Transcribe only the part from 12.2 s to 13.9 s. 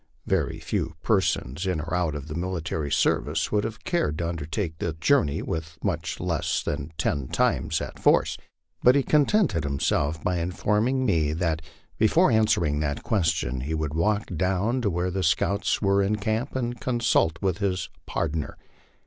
answering that question he